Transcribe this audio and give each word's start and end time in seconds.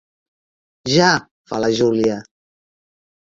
Ja 0.93 1.09
–fa 1.51 1.59
la 1.65 1.71
Júlia. 1.81 2.17